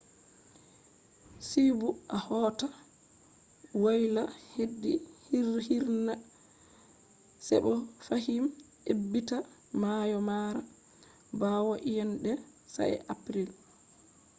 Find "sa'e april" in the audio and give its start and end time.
12.73-13.49